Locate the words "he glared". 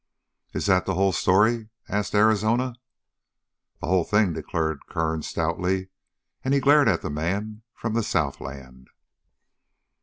6.55-6.87